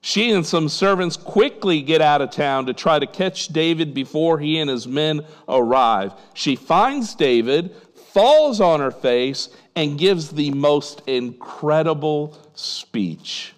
She 0.00 0.30
and 0.30 0.46
some 0.46 0.68
servants 0.68 1.16
quickly 1.16 1.82
get 1.82 2.00
out 2.00 2.22
of 2.22 2.30
town 2.30 2.66
to 2.66 2.72
try 2.72 2.98
to 2.98 3.06
catch 3.06 3.48
David 3.48 3.94
before 3.94 4.38
he 4.38 4.58
and 4.58 4.70
his 4.70 4.86
men 4.86 5.24
arrive. 5.48 6.12
She 6.34 6.56
finds 6.56 7.14
David, 7.14 7.74
falls 8.12 8.60
on 8.60 8.80
her 8.80 8.90
face, 8.90 9.48
and 9.74 9.98
gives 9.98 10.30
the 10.30 10.50
most 10.50 11.02
incredible 11.06 12.36
speech. 12.54 13.54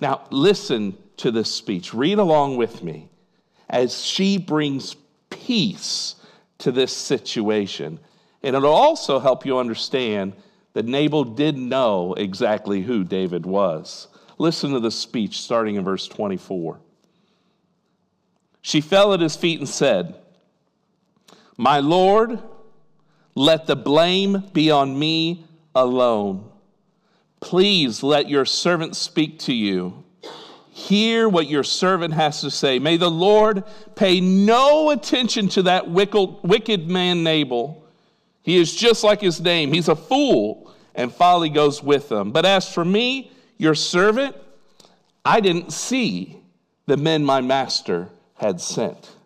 Now, 0.00 0.22
listen 0.30 0.96
to 1.18 1.30
this 1.30 1.52
speech. 1.52 1.92
Read 1.92 2.18
along 2.18 2.56
with 2.56 2.82
me 2.82 3.08
as 3.68 4.04
she 4.04 4.38
brings 4.38 4.96
peace 5.30 6.16
to 6.58 6.72
this 6.72 6.96
situation. 6.96 7.98
And 8.42 8.56
it'll 8.56 8.72
also 8.72 9.18
help 9.18 9.44
you 9.44 9.58
understand 9.58 10.34
that 10.74 10.86
Nabal 10.86 11.24
did 11.24 11.56
know 11.56 12.14
exactly 12.14 12.82
who 12.82 13.04
David 13.04 13.46
was. 13.46 14.08
Listen 14.38 14.72
to 14.72 14.80
the 14.80 14.90
speech 14.90 15.40
starting 15.40 15.74
in 15.74 15.84
verse 15.84 16.06
24. 16.06 16.78
She 18.62 18.80
fell 18.80 19.12
at 19.12 19.20
his 19.20 19.36
feet 19.36 19.58
and 19.58 19.68
said, 19.68 20.14
My 21.56 21.80
Lord, 21.80 22.40
let 23.34 23.66
the 23.66 23.76
blame 23.76 24.44
be 24.52 24.70
on 24.70 24.98
me 24.98 25.46
alone. 25.74 26.50
Please 27.40 28.02
let 28.02 28.28
your 28.28 28.44
servant 28.44 28.96
speak 28.96 29.38
to 29.40 29.54
you. 29.54 30.04
Hear 30.78 31.28
what 31.28 31.48
your 31.48 31.64
servant 31.64 32.14
has 32.14 32.40
to 32.42 32.52
say. 32.52 32.78
May 32.78 32.96
the 32.96 33.10
Lord 33.10 33.64
pay 33.96 34.20
no 34.20 34.90
attention 34.90 35.48
to 35.48 35.62
that 35.64 35.90
wicked 35.90 36.88
man 36.88 37.24
Nabal. 37.24 37.84
He 38.42 38.56
is 38.56 38.76
just 38.76 39.02
like 39.02 39.20
his 39.20 39.40
name. 39.40 39.72
He's 39.72 39.88
a 39.88 39.96
fool, 39.96 40.72
and 40.94 41.12
folly 41.12 41.50
goes 41.50 41.82
with 41.82 42.10
him. 42.10 42.30
But 42.30 42.46
as 42.46 42.72
for 42.72 42.84
me, 42.84 43.32
your 43.56 43.74
servant, 43.74 44.36
I 45.24 45.40
didn't 45.40 45.72
see 45.72 46.38
the 46.86 46.96
men 46.96 47.24
my 47.24 47.40
master 47.40 48.08
had 48.36 48.60
sent. 48.60 49.16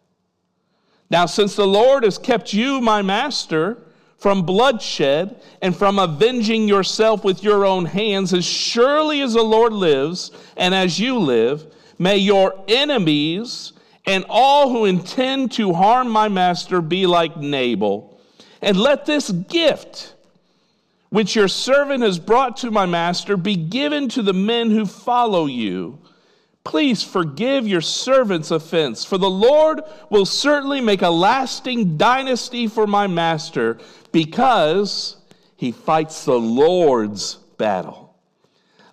Now, 1.10 1.26
since 1.26 1.54
the 1.54 1.66
Lord 1.66 2.02
has 2.04 2.16
kept 2.16 2.54
you, 2.54 2.80
my 2.80 3.02
master, 3.02 3.76
from 4.22 4.42
bloodshed 4.42 5.34
and 5.60 5.76
from 5.76 5.98
avenging 5.98 6.68
yourself 6.68 7.24
with 7.24 7.42
your 7.42 7.66
own 7.66 7.84
hands, 7.84 8.32
as 8.32 8.44
surely 8.44 9.20
as 9.20 9.32
the 9.32 9.42
Lord 9.42 9.72
lives 9.72 10.30
and 10.56 10.72
as 10.72 11.00
you 11.00 11.18
live, 11.18 11.66
may 11.98 12.18
your 12.18 12.54
enemies 12.68 13.72
and 14.06 14.24
all 14.28 14.70
who 14.70 14.84
intend 14.84 15.50
to 15.52 15.72
harm 15.72 16.08
my 16.08 16.28
master 16.28 16.80
be 16.80 17.04
like 17.04 17.36
Nabal. 17.36 18.20
And 18.60 18.76
let 18.76 19.06
this 19.06 19.28
gift, 19.28 20.14
which 21.10 21.34
your 21.34 21.48
servant 21.48 22.04
has 22.04 22.20
brought 22.20 22.58
to 22.58 22.70
my 22.70 22.86
master, 22.86 23.36
be 23.36 23.56
given 23.56 24.08
to 24.10 24.22
the 24.22 24.32
men 24.32 24.70
who 24.70 24.86
follow 24.86 25.46
you. 25.46 25.98
Please 26.62 27.02
forgive 27.02 27.66
your 27.66 27.80
servant's 27.80 28.52
offense, 28.52 29.04
for 29.04 29.18
the 29.18 29.28
Lord 29.28 29.80
will 30.10 30.24
certainly 30.24 30.80
make 30.80 31.02
a 31.02 31.10
lasting 31.10 31.96
dynasty 31.96 32.68
for 32.68 32.86
my 32.86 33.08
master 33.08 33.80
because 34.12 35.16
he 35.56 35.72
fights 35.72 36.24
the 36.24 36.38
Lord's 36.38 37.34
battle. 37.56 38.14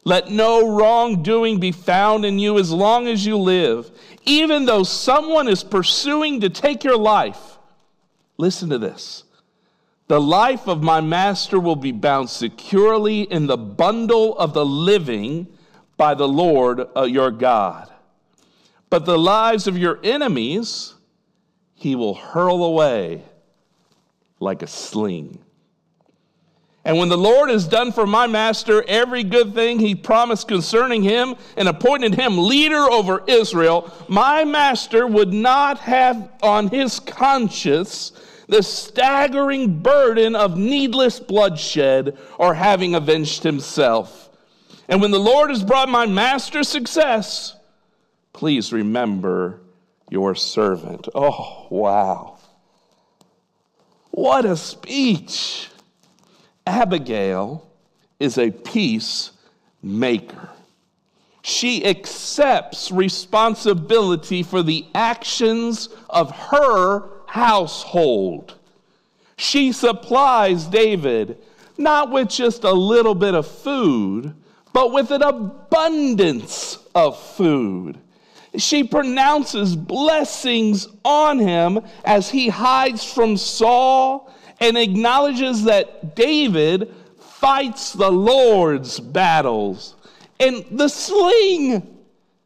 Let 0.05 0.31
no 0.31 0.75
wrongdoing 0.75 1.59
be 1.59 1.71
found 1.71 2.25
in 2.25 2.39
you 2.39 2.57
as 2.57 2.71
long 2.71 3.07
as 3.07 3.25
you 3.25 3.37
live, 3.37 3.91
even 4.25 4.65
though 4.65 4.83
someone 4.83 5.47
is 5.47 5.63
pursuing 5.63 6.39
to 6.41 6.49
take 6.49 6.83
your 6.83 6.97
life. 6.97 7.57
Listen 8.37 8.69
to 8.69 8.77
this. 8.77 9.25
The 10.07 10.19
life 10.19 10.67
of 10.67 10.81
my 10.81 11.01
master 11.01 11.59
will 11.59 11.75
be 11.75 11.91
bound 11.91 12.29
securely 12.29 13.23
in 13.23 13.45
the 13.45 13.57
bundle 13.57 14.35
of 14.39 14.53
the 14.53 14.65
living 14.65 15.47
by 15.97 16.15
the 16.15 16.27
Lord 16.27 16.87
uh, 16.95 17.03
your 17.03 17.29
God. 17.29 17.91
But 18.89 19.05
the 19.05 19.19
lives 19.19 19.67
of 19.67 19.77
your 19.77 19.99
enemies 20.03 20.95
he 21.75 21.95
will 21.95 22.15
hurl 22.15 22.63
away 22.63 23.23
like 24.39 24.61
a 24.61 24.67
sling. 24.67 25.39
And 26.85 26.97
when 26.97 27.09
the 27.09 27.17
Lord 27.17 27.49
has 27.49 27.67
done 27.67 27.91
for 27.91 28.07
my 28.07 28.25
master 28.25 28.83
every 28.87 29.23
good 29.23 29.53
thing 29.53 29.79
he 29.79 29.95
promised 29.95 30.47
concerning 30.47 31.03
him 31.03 31.35
and 31.57 31.67
appointed 31.67 32.15
him 32.15 32.37
leader 32.37 32.89
over 32.89 33.23
Israel, 33.27 33.93
my 34.07 34.45
master 34.45 35.05
would 35.05 35.33
not 35.33 35.79
have 35.79 36.31
on 36.41 36.69
his 36.69 36.99
conscience 36.99 38.13
the 38.47 38.63
staggering 38.63 39.79
burden 39.79 40.35
of 40.35 40.57
needless 40.57 41.19
bloodshed 41.19 42.17
or 42.39 42.55
having 42.55 42.95
avenged 42.95 43.43
himself. 43.43 44.29
And 44.87 45.01
when 45.01 45.11
the 45.11 45.19
Lord 45.19 45.51
has 45.51 45.63
brought 45.63 45.89
my 45.89 46.07
master 46.07 46.63
success, 46.63 47.55
please 48.33 48.73
remember 48.73 49.61
your 50.09 50.33
servant. 50.33 51.07
Oh, 51.13 51.67
wow. 51.69 52.38
What 54.19 54.43
a 54.43 54.57
speech! 54.57 55.69
Abigail 56.67 57.65
is 58.19 58.37
a 58.37 58.51
peacemaker. 58.51 60.49
she 61.41 61.85
accepts 61.85 62.91
responsibility 62.91 64.43
for 64.43 64.61
the 64.61 64.85
actions 64.93 65.87
of 66.09 66.31
her 66.31 67.07
household. 67.27 68.55
She 69.37 69.71
supplies 69.71 70.65
David 70.65 71.37
not 71.77 72.11
with 72.11 72.27
just 72.27 72.65
a 72.65 72.73
little 72.73 73.15
bit 73.15 73.35
of 73.35 73.47
food, 73.47 74.35
but 74.73 74.91
with 74.91 75.11
an 75.11 75.21
abundance 75.21 76.77
of 76.93 77.17
food. 77.17 77.97
She 78.57 78.83
pronounces 78.83 79.75
blessings 79.75 80.87
on 81.05 81.39
him 81.39 81.81
as 82.03 82.29
he 82.29 82.49
hides 82.49 83.03
from 83.03 83.37
Saul 83.37 84.33
and 84.59 84.77
acknowledges 84.77 85.63
that 85.65 86.15
David 86.15 86.93
fights 87.19 87.93
the 87.93 88.11
Lord's 88.11 88.99
battles. 88.99 89.95
And 90.39 90.65
the 90.71 90.87
sling, 90.87 91.97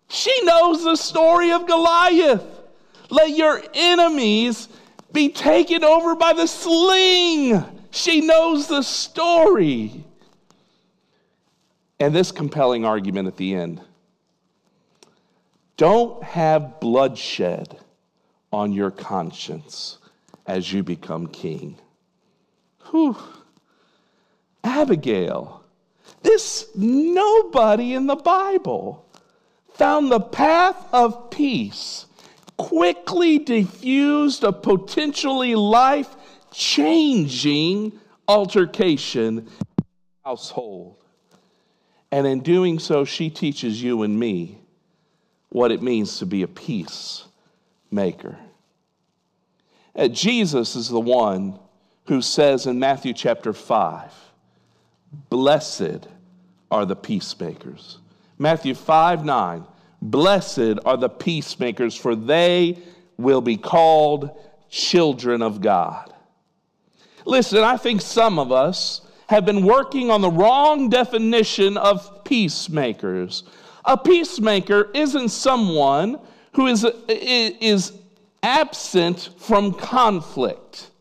she 0.09 0.41
knows 0.43 0.83
the 0.83 0.95
story 0.95 1.51
of 1.51 1.67
Goliath. 1.67 2.43
Let 3.09 3.29
your 3.29 3.63
enemies 3.73 4.67
be 5.11 5.29
taken 5.29 5.83
over 5.83 6.15
by 6.15 6.33
the 6.33 6.47
sling. 6.47 7.63
She 7.91 8.21
knows 8.21 8.67
the 8.67 8.81
story. 8.81 10.03
And 11.99 12.13
this 12.13 12.31
compelling 12.31 12.83
argument 12.83 13.27
at 13.27 13.37
the 13.37 13.55
end 13.55 13.81
don't 15.77 16.23
have 16.23 16.79
bloodshed 16.79 17.77
on 18.51 18.71
your 18.73 18.91
conscience 18.91 19.97
as 20.45 20.71
you 20.71 20.83
become 20.83 21.27
king. 21.27 21.77
Whew. 22.91 23.17
Abigail, 24.63 25.63
this 26.21 26.69
nobody 26.75 27.93
in 27.93 28.07
the 28.07 28.15
Bible 28.15 29.05
found 29.73 30.11
the 30.11 30.19
path 30.19 30.87
of 30.93 31.31
peace, 31.31 32.05
quickly 32.57 33.39
diffused 33.39 34.43
a 34.43 34.53
potentially 34.53 35.55
life 35.55 36.15
changing 36.51 37.91
altercation 38.27 39.49
household. 40.23 40.97
And 42.11 42.27
in 42.27 42.41
doing 42.41 42.77
so, 42.77 43.05
she 43.05 43.31
teaches 43.31 43.81
you 43.81 44.03
and 44.03 44.19
me 44.19 44.59
what 45.53 45.71
it 45.71 45.83
means 45.83 46.17
to 46.17 46.25
be 46.25 46.41
a 46.41 46.47
peacemaker. 46.47 48.35
Uh, 49.95 50.07
Jesus 50.07 50.75
is 50.75 50.89
the 50.89 50.99
one 50.99 51.59
who 52.07 52.23
says 52.23 52.65
in 52.65 52.79
Matthew 52.79 53.13
chapter 53.13 53.53
5, 53.53 54.11
Blessed 55.29 56.07
are 56.71 56.87
the 56.87 56.95
peacemakers. 56.95 57.99
Matthew 58.39 58.73
5 58.73 59.23
9, 59.23 59.63
Blessed 60.01 60.79
are 60.85 60.97
the 60.97 61.07
peacemakers, 61.07 61.95
for 61.95 62.15
they 62.15 62.79
will 63.17 63.41
be 63.41 63.55
called 63.55 64.31
children 64.71 65.43
of 65.43 65.61
God. 65.61 66.11
Listen, 67.25 67.63
I 67.63 67.77
think 67.77 68.01
some 68.01 68.39
of 68.39 68.51
us 68.51 69.01
have 69.27 69.45
been 69.45 69.63
working 69.63 70.09
on 70.09 70.21
the 70.21 70.31
wrong 70.31 70.89
definition 70.89 71.77
of 71.77 72.23
peacemakers. 72.23 73.43
A 73.85 73.97
peacemaker 73.97 74.89
isn't 74.93 75.29
someone 75.29 76.19
who 76.53 76.67
is, 76.67 76.85
is 77.07 77.93
absent 78.41 79.29
from 79.37 79.73
conflict. 79.73 80.91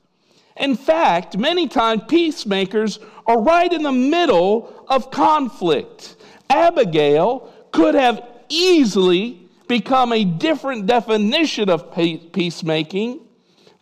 In 0.57 0.77
fact, 0.77 1.37
many 1.37 1.69
times 1.69 2.03
peacemakers 2.09 2.99
are 3.27 3.41
right 3.41 3.73
in 3.73 3.83
the 3.83 3.93
middle 3.93 4.85
of 4.89 5.11
conflict. 5.11 6.17
Abigail 6.51 7.53
could 7.73 7.95
have 7.95 8.23
easily 8.49 9.49
become 9.69 10.13
a 10.13 10.25
different 10.25 10.87
definition 10.87 11.71
of 11.71 11.95
peacemaking 11.95 13.21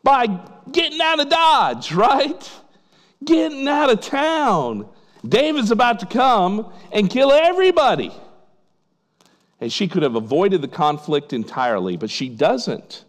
by 0.04 0.26
getting 0.70 1.00
out 1.00 1.20
of 1.20 1.28
Dodge, 1.28 1.92
right? 1.92 2.50
Getting 3.24 3.66
out 3.66 3.90
of 3.90 4.00
town. 4.00 4.88
David's 5.26 5.70
about 5.70 6.00
to 6.00 6.06
come 6.06 6.72
and 6.92 7.10
kill 7.10 7.32
everybody. 7.32 8.12
And 9.60 9.72
she 9.72 9.88
could 9.88 10.02
have 10.02 10.16
avoided 10.16 10.62
the 10.62 10.68
conflict 10.68 11.32
entirely, 11.32 11.96
but 11.96 12.10
she 12.10 12.28
doesn't. 12.28 13.04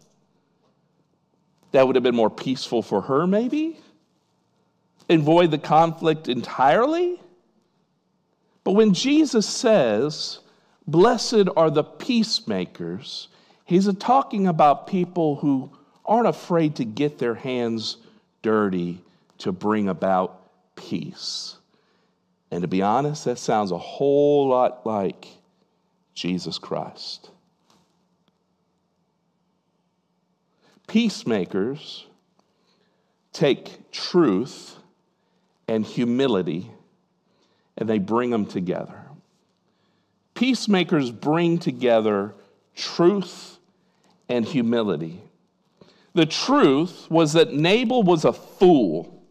That 1.72 1.88
would 1.88 1.96
have 1.96 2.04
been 2.04 2.16
more 2.16 2.30
peaceful 2.30 2.82
for 2.82 3.02
her, 3.02 3.26
maybe? 3.26 3.80
Avoid 5.10 5.52
the 5.52 5.58
conflict 5.58 6.28
entirely? 6.28 7.22
But 8.64 8.74
when 8.74 8.94
Jesus 8.94 9.48
says, 9.48 10.40
Blessed 10.88 11.48
are 11.56 11.70
the 11.70 11.84
peacemakers, 11.84 13.30
he's 13.66 13.92
talking 13.96 14.48
about 14.48 14.88
people 14.88 15.38
who 15.38 15.72
aren't 16.06 16.28
afraid 16.28 16.76
to 16.76 16.86
get 16.86 17.18
their 17.18 17.36
hands 17.36 17.98
dirty 18.42 19.00
to 19.38 19.52
bring 19.52 19.88
about 19.88 20.42
peace. 20.76 21.56
And 22.50 22.62
to 22.62 22.68
be 22.68 22.82
honest, 22.82 23.26
that 23.26 23.40
sounds 23.40 23.72
a 23.72 23.78
whole 23.78 24.50
lot 24.50 24.86
like 24.86 25.28
Jesus 26.14 26.58
Christ. 26.58 27.30
Peacemakers 30.88 32.06
take 33.32 33.92
truth 33.92 34.76
and 35.68 35.86
humility 35.86 36.70
and 37.78 37.90
they 37.90 37.98
bring 37.98 38.30
them 38.30 38.46
together. 38.46 39.02
Peacemakers 40.36 41.12
bring 41.12 41.58
together 41.58 42.34
truth 42.76 43.58
and 44.30 44.46
humility. 44.46 45.22
The 46.14 46.26
truth 46.26 47.08
was 47.10 47.34
that 47.34 47.54
Nabal 47.54 48.04
was 48.04 48.26
a 48.26 48.34
fool, 48.34 49.24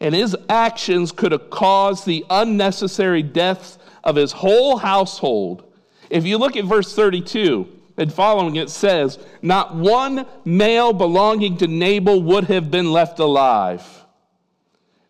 and 0.00 0.14
his 0.14 0.36
actions 0.48 1.12
could 1.12 1.32
have 1.32 1.50
caused 1.50 2.04
the 2.04 2.24
unnecessary 2.30 3.22
deaths 3.22 3.78
of 4.02 4.16
his 4.16 4.32
whole 4.32 4.78
household. 4.78 5.69
If 6.10 6.26
you 6.26 6.36
look 6.36 6.56
at 6.56 6.64
verse 6.64 6.94
32 6.94 7.68
and 7.96 8.12
following, 8.12 8.56
it 8.56 8.68
says, 8.68 9.18
Not 9.40 9.74
one 9.74 10.26
male 10.44 10.92
belonging 10.92 11.56
to 11.58 11.68
Nabal 11.68 12.22
would 12.22 12.44
have 12.44 12.70
been 12.70 12.92
left 12.92 13.20
alive. 13.20 13.86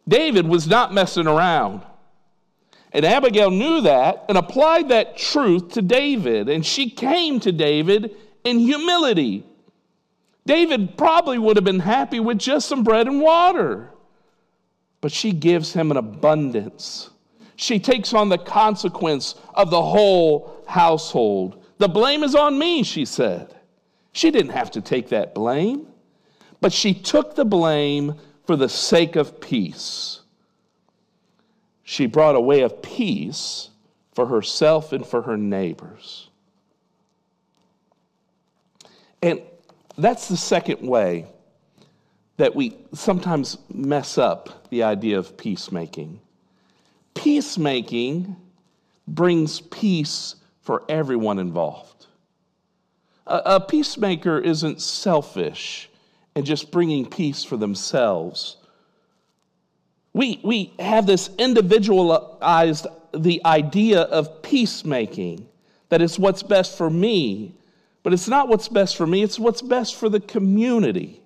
David 0.07 0.47
was 0.47 0.69
not 0.69 0.93
messing 0.93 1.27
around. 1.27 1.83
And 2.93 3.05
Abigail 3.05 3.51
knew 3.51 3.83
that 3.83 4.25
and 4.29 4.37
applied 4.37 4.89
that 4.89 5.17
truth 5.17 5.73
to 5.73 5.83
David. 5.83 6.49
And 6.49 6.67
she 6.67 6.91
came 6.91 7.41
to 7.41 7.53
David 7.53 8.17
in 8.45 8.59
humility. 8.59 9.45
David 10.45 10.99
probably 10.99 11.39
would 11.39 11.57
have 11.57 11.65
been 11.65 11.81
happy 11.81 12.19
with 12.19 12.39
just 12.39 12.69
some 12.69 12.83
bread 12.83 13.07
and 13.07 13.21
water. 13.21 13.91
But 15.01 15.13
she 15.13 15.33
gives 15.33 15.73
him 15.73 15.91
an 15.91 15.97
abundance. 15.97 17.11
She 17.61 17.79
takes 17.79 18.14
on 18.14 18.31
the 18.31 18.38
consequence 18.38 19.35
of 19.53 19.68
the 19.68 19.83
whole 19.83 20.64
household. 20.66 21.62
The 21.77 21.88
blame 21.88 22.23
is 22.23 22.35
on 22.35 22.59
me, 22.59 22.83
she 22.83 23.05
said. 23.05 23.55
She 24.12 24.31
didn't 24.31 24.53
have 24.53 24.70
to 24.70 24.81
take 24.81 25.11
that 25.11 25.35
blame, 25.35 25.87
but 26.62 26.73
she 26.73 26.94
took 26.94 27.35
the 27.35 27.44
blame 27.44 28.14
for 28.46 28.57
the 28.57 28.70
sake 28.70 29.14
of 29.14 29.42
peace. 29.42 30.20
She 31.83 32.07
brought 32.07 32.35
a 32.35 32.40
way 32.40 32.62
of 32.62 32.81
peace 32.81 33.68
for 34.14 34.25
herself 34.25 34.94
and 34.94 35.07
for 35.07 35.20
her 35.20 35.37
neighbors. 35.37 36.31
And 39.20 39.42
that's 39.99 40.29
the 40.29 40.38
second 40.38 40.81
way 40.81 41.27
that 42.38 42.55
we 42.55 42.79
sometimes 42.94 43.59
mess 43.68 44.16
up 44.16 44.70
the 44.70 44.83
idea 44.83 45.18
of 45.18 45.37
peacemaking. 45.37 46.20
Peacemaking 47.14 48.37
brings 49.07 49.61
peace 49.61 50.37
for 50.62 50.85
everyone 50.88 51.38
involved. 51.38 52.07
A, 53.27 53.42
a, 53.44 53.61
peacemaker 53.61 54.38
isn't 54.38 54.81
selfish 54.81 55.90
and 56.35 56.44
just 56.44 56.70
bringing 56.70 57.07
peace 57.07 57.44
for 57.44 57.57
themselves. 57.57 58.57
We, 60.12 60.40
we 60.42 60.73
have 60.79 61.07
this 61.07 61.31
individualized 61.38 62.87
the 63.12 63.40
idea 63.44 64.03
of 64.03 64.42
peacemaking, 64.42 65.46
that 65.88 66.01
it's 66.01 66.18
what's 66.18 66.42
best 66.42 66.79
for 66.79 66.88
me 66.88 67.55
but 68.03 68.12
it's 68.12 68.29
not 68.29 68.49
what's 68.49 68.68
best 68.68 68.96
for 68.96 69.07
me, 69.07 69.23
it's 69.23 69.38
what's 69.38 69.62
best 69.62 69.96
for 69.96 70.09
the 70.09 70.20
community. 70.20 71.20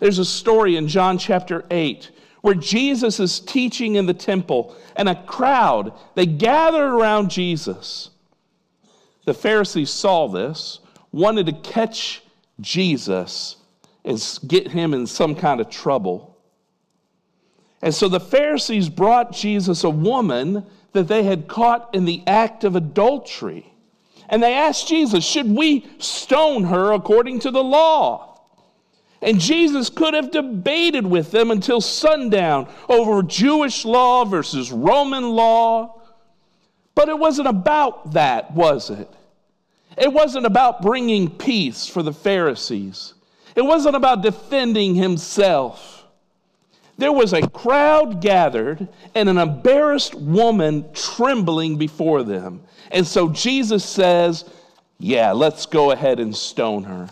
There's 0.00 0.18
a 0.18 0.24
story 0.24 0.76
in 0.76 0.88
John 0.88 1.18
chapter 1.18 1.64
8 1.70 2.10
where 2.40 2.54
Jesus 2.54 3.20
is 3.20 3.40
teaching 3.40 3.96
in 3.96 4.06
the 4.06 4.14
temple, 4.14 4.76
and 4.96 5.08
a 5.08 5.22
crowd, 5.24 5.92
they 6.14 6.26
gathered 6.26 6.94
around 6.94 7.30
Jesus. 7.30 8.10
The 9.24 9.34
Pharisees 9.34 9.90
saw 9.90 10.28
this, 10.28 10.80
wanted 11.12 11.46
to 11.46 11.52
catch 11.52 12.22
Jesus 12.60 13.56
and 14.04 14.38
get 14.46 14.68
him 14.68 14.94
in 14.94 15.06
some 15.06 15.34
kind 15.34 15.60
of 15.60 15.68
trouble. 15.68 16.36
And 17.82 17.94
so 17.94 18.08
the 18.08 18.20
Pharisees 18.20 18.88
brought 18.88 19.32
Jesus 19.32 19.84
a 19.84 19.90
woman 19.90 20.66
that 20.92 21.08
they 21.08 21.22
had 21.22 21.48
caught 21.48 21.94
in 21.94 22.04
the 22.04 22.22
act 22.26 22.64
of 22.64 22.74
adultery. 22.74 23.72
And 24.28 24.42
they 24.42 24.54
asked 24.54 24.88
Jesus, 24.88 25.24
Should 25.24 25.48
we 25.48 25.86
stone 25.98 26.64
her 26.64 26.92
according 26.92 27.40
to 27.40 27.50
the 27.50 27.62
law? 27.62 28.27
And 29.20 29.40
Jesus 29.40 29.90
could 29.90 30.14
have 30.14 30.30
debated 30.30 31.06
with 31.06 31.30
them 31.30 31.50
until 31.50 31.80
sundown 31.80 32.68
over 32.88 33.22
Jewish 33.22 33.84
law 33.84 34.24
versus 34.24 34.70
Roman 34.70 35.30
law. 35.30 36.00
But 36.94 37.08
it 37.08 37.18
wasn't 37.18 37.48
about 37.48 38.12
that, 38.12 38.52
was 38.52 38.90
it? 38.90 39.08
It 39.96 40.12
wasn't 40.12 40.46
about 40.46 40.82
bringing 40.82 41.28
peace 41.30 41.86
for 41.86 42.02
the 42.02 42.12
Pharisees. 42.12 43.14
It 43.56 43.62
wasn't 43.62 43.96
about 43.96 44.22
defending 44.22 44.94
himself. 44.94 46.04
There 46.96 47.12
was 47.12 47.32
a 47.32 47.48
crowd 47.48 48.20
gathered 48.20 48.88
and 49.14 49.28
an 49.28 49.38
embarrassed 49.38 50.14
woman 50.14 50.92
trembling 50.92 51.76
before 51.76 52.22
them. 52.22 52.62
And 52.90 53.06
so 53.06 53.28
Jesus 53.28 53.84
says, 53.84 54.44
Yeah, 54.98 55.32
let's 55.32 55.66
go 55.66 55.90
ahead 55.90 56.20
and 56.20 56.34
stone 56.34 56.84
her. 56.84 57.08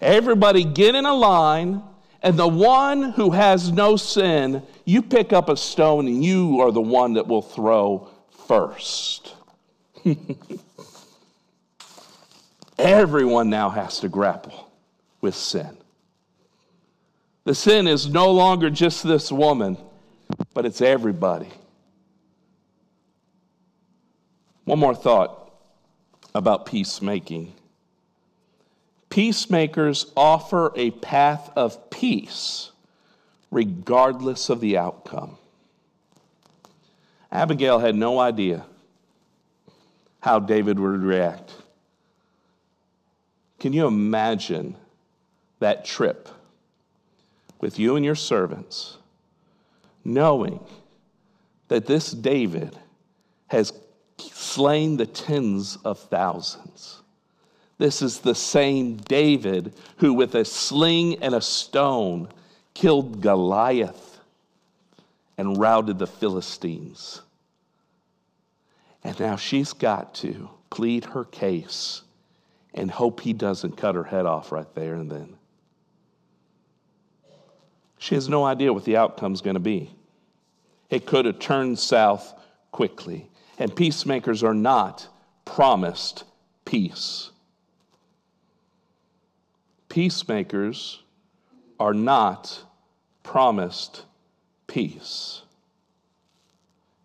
Everybody 0.00 0.64
get 0.64 0.94
in 0.94 1.06
a 1.06 1.14
line, 1.14 1.82
and 2.22 2.36
the 2.36 2.48
one 2.48 3.12
who 3.12 3.30
has 3.30 3.72
no 3.72 3.96
sin, 3.96 4.62
you 4.84 5.02
pick 5.02 5.32
up 5.32 5.48
a 5.48 5.56
stone 5.56 6.06
and 6.06 6.24
you 6.24 6.60
are 6.60 6.70
the 6.70 6.80
one 6.80 7.14
that 7.14 7.26
will 7.26 7.42
throw 7.42 8.08
first. 8.46 9.34
Everyone 12.78 13.50
now 13.50 13.70
has 13.70 14.00
to 14.00 14.08
grapple 14.08 14.70
with 15.20 15.34
sin. 15.34 15.76
The 17.44 17.54
sin 17.54 17.86
is 17.86 18.08
no 18.08 18.30
longer 18.30 18.70
just 18.70 19.02
this 19.02 19.32
woman, 19.32 19.76
but 20.54 20.64
it's 20.64 20.80
everybody. 20.80 21.48
One 24.64 24.78
more 24.78 24.94
thought 24.94 25.50
about 26.34 26.66
peacemaking. 26.66 27.54
Peacemakers 29.18 30.12
offer 30.16 30.72
a 30.76 30.92
path 30.92 31.50
of 31.56 31.90
peace 31.90 32.70
regardless 33.50 34.48
of 34.48 34.60
the 34.60 34.78
outcome. 34.78 35.36
Abigail 37.32 37.80
had 37.80 37.96
no 37.96 38.20
idea 38.20 38.64
how 40.20 40.38
David 40.38 40.78
would 40.78 41.02
react. 41.02 41.52
Can 43.58 43.72
you 43.72 43.88
imagine 43.88 44.76
that 45.58 45.84
trip 45.84 46.28
with 47.60 47.76
you 47.76 47.96
and 47.96 48.04
your 48.04 48.14
servants, 48.14 48.98
knowing 50.04 50.60
that 51.66 51.86
this 51.86 52.12
David 52.12 52.78
has 53.48 53.72
slain 54.16 54.96
the 54.96 55.06
tens 55.06 55.76
of 55.84 55.98
thousands? 55.98 57.02
This 57.78 58.02
is 58.02 58.20
the 58.20 58.34
same 58.34 58.96
David 58.96 59.72
who, 59.98 60.12
with 60.12 60.34
a 60.34 60.44
sling 60.44 61.22
and 61.22 61.34
a 61.34 61.40
stone, 61.40 62.28
killed 62.74 63.20
Goliath 63.20 64.18
and 65.36 65.56
routed 65.56 65.98
the 65.98 66.06
Philistines. 66.06 67.22
And 69.04 69.18
now 69.20 69.36
she's 69.36 69.72
got 69.72 70.14
to 70.16 70.50
plead 70.70 71.04
her 71.06 71.24
case 71.24 72.02
and 72.74 72.90
hope 72.90 73.20
he 73.20 73.32
doesn't 73.32 73.76
cut 73.76 73.94
her 73.94 74.04
head 74.04 74.26
off 74.26 74.52
right 74.52 74.72
there 74.74 74.94
and 74.94 75.10
then. 75.10 75.36
She 77.98 78.14
has 78.14 78.28
no 78.28 78.44
idea 78.44 78.72
what 78.72 78.84
the 78.84 78.96
outcome's 78.96 79.40
going 79.40 79.54
to 79.54 79.60
be. 79.60 79.90
It 80.90 81.06
could 81.06 81.24
have 81.24 81.38
turned 81.38 81.78
south 81.78 82.34
quickly. 82.72 83.28
And 83.58 83.74
peacemakers 83.74 84.42
are 84.42 84.54
not 84.54 85.08
promised 85.44 86.24
peace. 86.64 87.30
Peacemakers 89.98 91.02
are 91.80 91.92
not 91.92 92.62
promised 93.24 94.04
peace. 94.68 95.42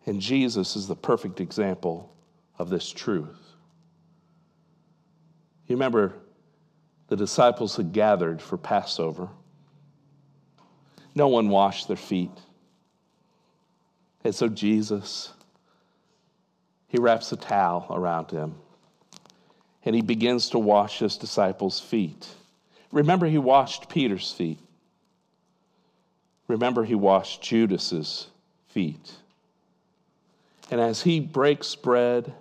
And 0.05 0.21
Jesus 0.21 0.75
is 0.75 0.87
the 0.87 0.95
perfect 0.95 1.41
example 1.41 2.13
of 2.59 2.69
this 2.69 2.91
truth. 2.91 3.39
You 5.65 5.75
remember 5.75 6.13
the 7.07 7.15
disciples 7.15 7.75
had 7.75 7.93
gathered 7.93 8.39
for 8.39 8.57
Passover. 8.59 9.27
No 11.15 11.29
one 11.29 11.49
washed 11.49 11.87
their 11.87 11.97
feet. 11.97 12.37
And 14.23 14.35
so 14.35 14.47
Jesus, 14.47 15.33
he 16.89 16.99
wraps 16.99 17.31
a 17.31 17.37
towel 17.37 17.87
around 17.89 18.29
him 18.29 18.53
and 19.83 19.95
he 19.95 20.03
begins 20.03 20.51
to 20.51 20.59
wash 20.59 20.99
his 20.99 21.17
disciples' 21.17 21.79
feet. 21.79 22.27
Remember, 22.93 23.25
he 23.25 23.39
washed 23.39 23.89
Peter's 23.89 24.31
feet. 24.31 24.59
Remember, 26.47 26.83
he 26.83 26.93
washed 26.93 27.41
Judas's 27.41 28.27
feet. 28.67 29.13
And 30.69 30.79
as 30.79 31.01
he 31.01 31.19
breaks 31.19 31.73
bread 31.73 32.31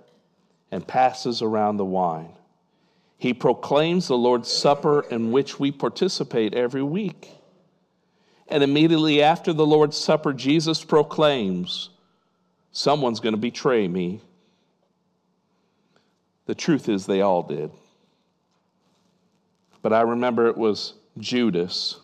and 0.71 0.87
passes 0.87 1.41
around 1.41 1.79
the 1.79 1.87
wine, 1.87 2.35
he 3.17 3.33
proclaims 3.33 4.09
the 4.09 4.19
Lord's 4.19 4.53
Supper 4.53 5.01
in 5.11 5.33
which 5.33 5.59
we 5.59 5.73
participate 5.73 6.53
every 6.53 6.83
week. 6.83 7.31
And 8.47 8.63
immediately 8.63 9.23
after 9.23 9.55
the 9.55 9.67
Lord's 9.67 9.97
Supper, 9.97 10.35
Jesus 10.35 10.85
proclaims, 10.85 11.89
Someone's 12.73 13.21
going 13.21 13.35
to 13.35 13.41
betray 13.41 13.89
me. 13.89 14.21
The 16.45 16.55
truth 16.55 16.91
is, 16.91 17.07
they 17.07 17.23
all 17.23 17.43
did. 17.43 17.71
But 19.83 19.93
I 19.93 20.03
remember 20.03 20.47
it 20.47 20.57
was 20.57 20.95
Judas 21.19 21.99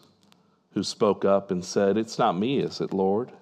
who 0.73 0.83
spoke 0.83 1.25
up 1.25 1.51
and 1.51 1.64
said, 1.64 1.97
It's 1.97 2.19
not 2.19 2.37
me, 2.37 2.59
is 2.59 2.81
it, 2.81 2.93
Lord? 2.93 3.33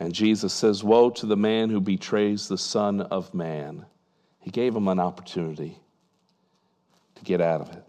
And 0.00 0.12
Jesus 0.12 0.52
says, 0.52 0.82
Woe 0.82 1.10
to 1.10 1.26
the 1.26 1.36
man 1.36 1.70
who 1.70 1.80
betrays 1.80 2.48
the 2.48 2.58
Son 2.58 3.02
of 3.02 3.32
Man. 3.32 3.86
He 4.40 4.50
gave 4.50 4.74
him 4.74 4.88
an 4.88 4.98
opportunity 4.98 5.78
to 7.14 7.24
get 7.24 7.40
out 7.40 7.60
of 7.60 7.70
it. 7.70 7.84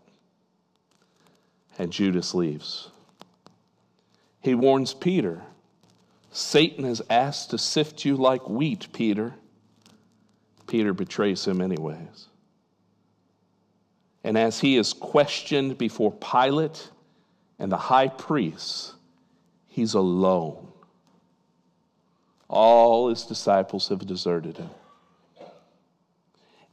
And 1.78 1.91
Judas 1.91 2.34
leaves. 2.34 2.89
He 4.41 4.54
warns 4.54 4.93
Peter 4.93 5.41
Satan 6.32 6.84
has 6.84 7.01
asked 7.10 7.51
to 7.51 7.58
sift 7.58 8.04
you 8.04 8.17
like 8.17 8.49
wheat, 8.49 8.91
Peter. 8.91 9.36
Peter 10.67 10.93
betrays 10.93 11.47
him, 11.47 11.62
anyways. 11.62 12.28
And 14.25 14.39
as 14.39 14.59
he 14.59 14.75
is 14.75 14.91
questioned 14.91 15.77
before 15.77 16.11
Pilate 16.11 16.89
and 17.59 17.71
the 17.71 17.77
high 17.77 18.07
priest, 18.07 18.95
he's 19.67 19.93
alone. 19.93 20.67
All 22.49 23.09
his 23.09 23.21
disciples 23.21 23.88
have 23.89 23.99
deserted 24.07 24.57
him. 24.57 24.71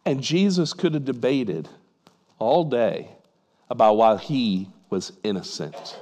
And 0.06 0.22
Jesus 0.22 0.72
could 0.72 0.94
have 0.94 1.04
debated 1.04 1.68
all 2.38 2.64
day 2.64 3.10
about 3.68 3.98
why 3.98 4.16
he 4.16 4.70
was 4.88 5.12
innocent. 5.22 5.98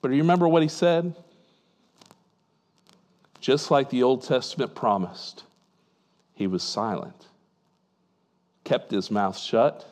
But 0.00 0.10
do 0.10 0.14
you 0.14 0.22
remember 0.22 0.46
what 0.46 0.62
he 0.62 0.68
said? 0.68 1.16
Just 3.40 3.72
like 3.72 3.90
the 3.90 4.04
Old 4.04 4.22
Testament 4.22 4.76
promised, 4.76 5.42
he 6.34 6.46
was 6.46 6.62
silent, 6.62 7.26
kept 8.62 8.92
his 8.92 9.10
mouth 9.10 9.36
shut. 9.36 9.84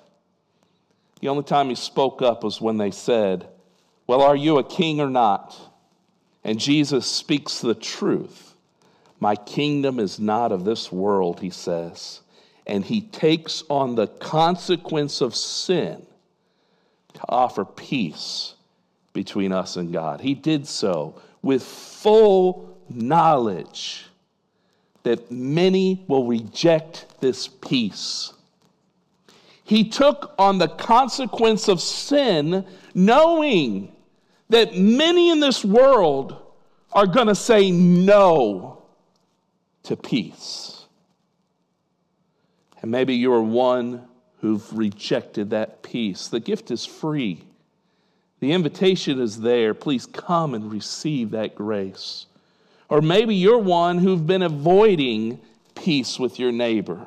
The 1.21 1.29
only 1.29 1.45
time 1.45 1.69
he 1.69 1.75
spoke 1.75 2.23
up 2.23 2.45
was 2.45 2.61
when 2.61 2.77
they 2.77 2.91
said, 2.91 3.47
Well, 4.07 4.23
are 4.23 4.37
you 4.37 4.59
a 4.59 4.65
king 4.65 5.01
or 5.01 5.11
not? 5.11 5.57
And 6.45 6.61
Jesus 6.61 7.07
speaks 7.07 7.61
the 7.61 7.75
truth. 7.75 8.55
My 9.19 9.35
kingdom 9.35 9.99
is 9.99 10.21
not 10.21 10.53
of 10.53 10.65
this 10.65 10.93
world, 10.93 11.41
he 11.41 11.51
says 11.51 12.21
and 12.67 12.85
he 12.85 13.01
takes 13.01 13.63
on 13.71 13.95
the 13.95 14.09
consequence 14.09 15.21
of 15.21 15.35
sin 15.37 16.05
to 17.15 17.21
offer 17.29 17.65
peace 17.65 18.55
between 19.13 19.53
us 19.53 19.77
and 19.77 19.93
God. 19.93 20.21
He 20.21 20.35
did 20.35 20.67
so 20.67 21.21
with 21.43 21.63
full 21.63 22.77
knowledge 22.89 24.07
that 25.05 25.31
many 25.31 26.05
will 26.09 26.27
reject 26.27 27.07
this 27.21 27.47
peace. 27.47 28.33
He 29.67 29.83
took 29.83 30.33
on 30.39 30.59
the 30.59 30.69
consequence 30.69 31.67
of 31.67 31.81
sin, 31.81 32.65
knowing 32.95 33.91
that 34.49 34.77
many 34.77 35.31
in 35.31 35.41
this 35.41 35.65
world 35.65 36.41
are 36.93 37.09
going 37.09 37.27
to 37.27 37.35
say 37.35 37.73
no 37.73 38.85
to 39.83 39.97
peace. 39.97 40.85
And 42.81 42.93
maybe 42.93 43.17
you're 43.17 43.43
one 43.43 44.07
who've 44.41 44.73
rejected 44.73 45.51
that 45.51 45.83
peace. 45.83 46.29
The 46.29 46.39
gift 46.39 46.71
is 46.71 46.87
free, 46.87 47.43
the 48.39 48.53
invitation 48.53 49.21
is 49.21 49.41
there. 49.41 49.75
Please 49.75 50.07
come 50.07 50.55
and 50.55 50.71
receive 50.71 51.33
that 51.33 51.57
grace. 51.57 52.27
Or 52.89 53.01
maybe 53.01 53.35
you're 53.35 53.59
one 53.59 53.99
who've 53.99 54.29
been 54.29 54.43
avoiding 54.43 55.41
peace 55.75 56.21
with 56.21 56.39
your 56.39 56.53
neighbor. 56.53 57.05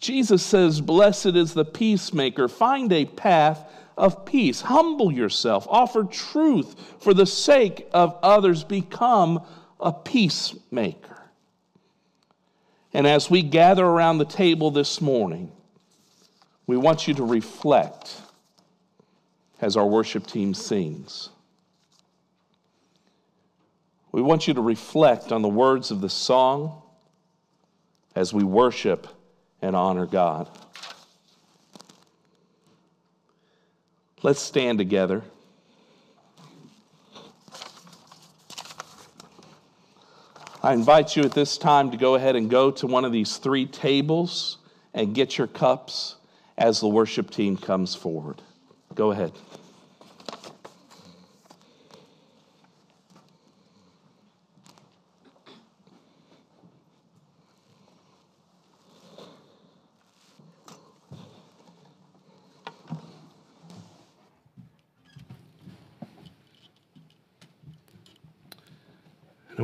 Jesus 0.00 0.44
says, 0.44 0.80
Blessed 0.80 1.26
is 1.26 1.54
the 1.54 1.64
peacemaker. 1.64 2.48
Find 2.48 2.92
a 2.92 3.04
path 3.04 3.64
of 3.96 4.24
peace. 4.24 4.60
Humble 4.60 5.12
yourself. 5.12 5.66
Offer 5.68 6.04
truth 6.04 6.96
for 7.00 7.12
the 7.12 7.26
sake 7.26 7.88
of 7.92 8.16
others. 8.22 8.62
Become 8.64 9.44
a 9.80 9.92
peacemaker. 9.92 11.22
And 12.92 13.06
as 13.06 13.28
we 13.28 13.42
gather 13.42 13.84
around 13.84 14.18
the 14.18 14.24
table 14.24 14.70
this 14.70 15.00
morning, 15.00 15.52
we 16.66 16.76
want 16.76 17.08
you 17.08 17.14
to 17.14 17.24
reflect 17.24 18.20
as 19.60 19.76
our 19.76 19.86
worship 19.86 20.26
team 20.26 20.54
sings. 20.54 21.30
We 24.12 24.22
want 24.22 24.48
you 24.48 24.54
to 24.54 24.60
reflect 24.60 25.32
on 25.32 25.42
the 25.42 25.48
words 25.48 25.90
of 25.90 26.00
the 26.00 26.08
song 26.08 26.82
as 28.14 28.32
we 28.32 28.42
worship 28.42 29.06
and 29.62 29.74
honor 29.74 30.06
God. 30.06 30.48
Let's 34.22 34.40
stand 34.40 34.78
together. 34.78 35.22
I 40.60 40.72
invite 40.72 41.16
you 41.16 41.22
at 41.22 41.32
this 41.32 41.56
time 41.56 41.92
to 41.92 41.96
go 41.96 42.16
ahead 42.16 42.34
and 42.34 42.50
go 42.50 42.72
to 42.72 42.86
one 42.86 43.04
of 43.04 43.12
these 43.12 43.36
three 43.36 43.64
tables 43.64 44.58
and 44.92 45.14
get 45.14 45.38
your 45.38 45.46
cups 45.46 46.16
as 46.56 46.80
the 46.80 46.88
worship 46.88 47.30
team 47.30 47.56
comes 47.56 47.94
forward. 47.94 48.42
Go 48.94 49.12
ahead. 49.12 49.32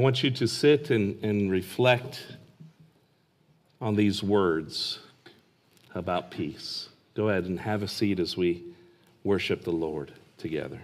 Want 0.05 0.23
you 0.23 0.31
to 0.31 0.47
sit 0.47 0.90
and, 0.90 1.25
and 1.25 1.51
reflect 1.51 2.27
on 3.81 3.97
these 3.97 4.23
words 4.23 4.99
about 5.95 6.31
peace. 6.31 6.90
Go 7.14 7.31
ahead 7.31 7.45
and 7.45 7.59
have 7.59 7.83
a 7.83 7.88
seat 7.88 8.21
as 8.21 8.37
we 8.37 8.64
worship 9.23 9.64
the 9.64 9.71
Lord 9.71 10.12
together. 10.37 10.83